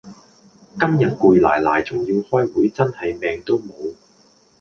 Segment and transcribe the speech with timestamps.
[0.79, 3.95] 今日攰賴賴仲要開會真係命都無